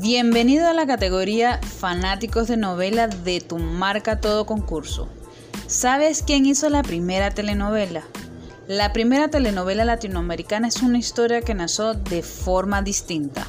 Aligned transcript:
Bienvenido 0.00 0.66
a 0.66 0.72
la 0.72 0.86
categoría 0.86 1.60
Fanáticos 1.62 2.48
de 2.48 2.56
novela 2.56 3.06
de 3.06 3.42
tu 3.42 3.58
marca 3.58 4.18
todo 4.18 4.46
concurso. 4.46 5.10
¿Sabes 5.66 6.22
quién 6.22 6.46
hizo 6.46 6.70
la 6.70 6.82
primera 6.82 7.32
telenovela? 7.32 8.04
La 8.66 8.94
primera 8.94 9.28
telenovela 9.28 9.84
latinoamericana 9.84 10.68
es 10.68 10.80
una 10.80 10.96
historia 10.96 11.42
que 11.42 11.52
nació 11.52 11.92
de 11.92 12.22
forma 12.22 12.80
distinta. 12.80 13.46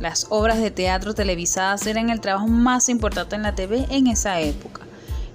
Las 0.00 0.28
obras 0.30 0.58
de 0.58 0.70
teatro 0.70 1.12
televisadas 1.12 1.86
eran 1.86 2.08
el 2.08 2.22
trabajo 2.22 2.46
más 2.46 2.88
importante 2.88 3.36
en 3.36 3.42
la 3.42 3.54
TV 3.54 3.84
en 3.90 4.06
esa 4.06 4.40
época. 4.40 4.80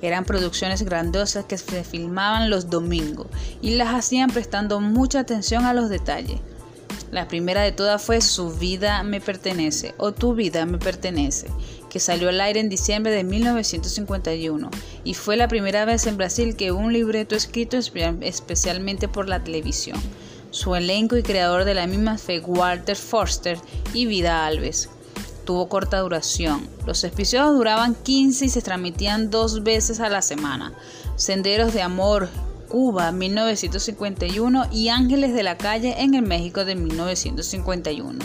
Eran 0.01 0.25
producciones 0.25 0.81
grandiosas 0.81 1.45
que 1.45 1.59
se 1.59 1.83
filmaban 1.83 2.49
los 2.49 2.71
domingos 2.71 3.27
y 3.61 3.75
las 3.75 3.93
hacían 3.93 4.31
prestando 4.31 4.79
mucha 4.79 5.19
atención 5.19 5.65
a 5.65 5.75
los 5.75 5.89
detalles. 5.89 6.39
La 7.11 7.27
primera 7.27 7.61
de 7.63 7.71
todas 7.71 8.01
fue 8.01 8.21
Su 8.21 8.51
vida 8.51 9.01
me 9.03 9.19
pertenece 9.19 9.95
o 9.97 10.11
Tu 10.11 10.35
vida 10.35 10.65
me 10.65 10.77
pertenece, 10.77 11.47
que 11.89 11.99
salió 11.99 12.29
al 12.29 12.39
aire 12.39 12.59
en 12.59 12.69
diciembre 12.69 13.11
de 13.11 13.23
1951 13.23 14.69
y 15.03 15.13
fue 15.15 15.35
la 15.35 15.47
primera 15.47 15.85
vez 15.85 16.05
en 16.05 16.17
Brasil 16.17 16.55
que 16.55 16.71
un 16.71 16.93
libreto 16.93 17.35
escrito 17.35 17.77
especialmente 17.77 19.07
por 19.07 19.27
la 19.27 19.43
televisión. 19.43 19.99
Su 20.51 20.75
elenco 20.75 21.17
y 21.17 21.23
creador 21.23 21.65
de 21.65 21.73
la 21.73 21.87
misma 21.87 22.17
fue 22.17 22.39
Walter 22.39 22.95
Forster 22.95 23.57
y 23.93 24.05
Vida 24.05 24.45
Alves. 24.45 24.89
Tuvo 25.45 25.67
corta 25.67 25.99
duración. 25.99 26.67
Los 26.85 27.03
episodios 27.03 27.55
duraban 27.55 27.95
15 27.95 28.45
y 28.45 28.49
se 28.49 28.61
transmitían 28.61 29.31
dos 29.31 29.63
veces 29.63 29.99
a 29.99 30.09
la 30.09 30.21
semana. 30.21 30.73
Senderos 31.15 31.73
de 31.73 31.81
Amor, 31.81 32.29
Cuba 32.69 33.11
1951 33.11 34.67
y 34.71 34.89
Ángeles 34.89 35.33
de 35.33 35.41
la 35.41 35.57
Calle 35.57 35.95
en 35.97 36.13
el 36.13 36.21
México 36.21 36.65
de 36.65 36.75
1951. 36.75 38.19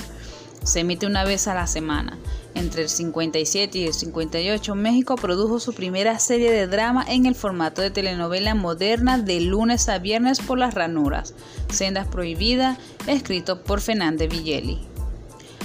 Se 0.62 0.80
emite 0.80 1.06
una 1.06 1.24
vez 1.24 1.48
a 1.48 1.54
la 1.54 1.66
semana. 1.66 2.18
Entre 2.54 2.82
el 2.82 2.90
57 2.90 3.78
y 3.78 3.86
el 3.86 3.94
58, 3.94 4.74
México 4.74 5.16
produjo 5.16 5.60
su 5.60 5.72
primera 5.72 6.18
serie 6.18 6.52
de 6.52 6.66
drama 6.66 7.04
en 7.08 7.24
el 7.24 7.34
formato 7.34 7.80
de 7.80 7.90
telenovela 7.90 8.54
moderna 8.54 9.18
de 9.18 9.40
lunes 9.40 9.88
a 9.88 9.98
viernes 9.98 10.40
por 10.40 10.58
las 10.58 10.74
ranuras, 10.74 11.34
Sendas 11.70 12.06
Prohibidas, 12.06 12.78
escrito 13.06 13.64
por 13.64 13.80
Fernández 13.80 14.28
Villeli. 14.30 14.93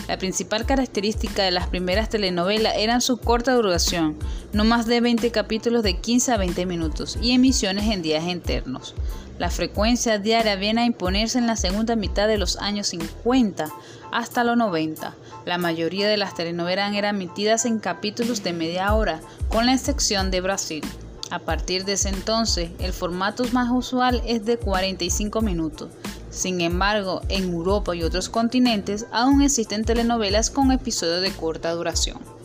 La 0.09 0.17
principal 0.17 0.65
característica 0.65 1.43
de 1.43 1.51
las 1.51 1.67
primeras 1.67 2.09
telenovelas 2.09 2.73
era 2.77 2.99
su 2.99 3.17
corta 3.17 3.53
duración, 3.53 4.17
no 4.53 4.63
más 4.63 4.87
de 4.87 5.01
20 5.01 5.29
capítulos 5.29 5.83
de 5.83 5.97
15 5.97 6.31
a 6.31 6.37
20 6.37 6.65
minutos 6.65 7.19
y 7.21 7.29
emisiones 7.33 7.91
en 7.91 8.01
días 8.01 8.23
internos. 8.23 8.95
La 9.37 9.51
frecuencia 9.51 10.17
diaria 10.17 10.55
viene 10.55 10.81
a 10.81 10.85
imponerse 10.85 11.37
en 11.37 11.45
la 11.45 11.55
segunda 11.55 11.95
mitad 11.95 12.27
de 12.27 12.39
los 12.39 12.57
años 12.57 12.87
50 12.87 13.69
hasta 14.11 14.43
los 14.43 14.57
90. 14.57 15.13
La 15.45 15.59
mayoría 15.59 16.07
de 16.07 16.17
las 16.17 16.33
telenovelas 16.33 16.95
eran 16.95 17.13
emitidas 17.13 17.65
en 17.65 17.77
capítulos 17.77 18.41
de 18.41 18.53
media 18.53 18.91
hora, 18.95 19.21
con 19.47 19.67
la 19.67 19.75
excepción 19.75 20.31
de 20.31 20.41
Brasil. 20.41 20.83
A 21.29 21.37
partir 21.37 21.85
de 21.85 21.93
ese 21.93 22.09
entonces, 22.09 22.71
el 22.79 22.93
formato 22.93 23.43
más 23.51 23.69
usual 23.71 24.23
es 24.25 24.43
de 24.43 24.57
45 24.57 25.41
minutos. 25.41 25.91
Sin 26.29 26.61
embargo, 26.61 27.21
en 27.29 27.51
Europa 27.51 27.95
y 27.95 28.03
otros 28.03 28.29
continentes 28.29 29.05
aún 29.11 29.41
existen 29.41 29.83
telenovelas 29.83 30.49
con 30.49 30.71
episodios 30.71 31.21
de 31.21 31.31
corta 31.31 31.71
duración. 31.71 32.38